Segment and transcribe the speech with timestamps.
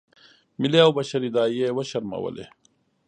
[0.59, 2.45] ملي او بشري داعیې یې وشرمولې.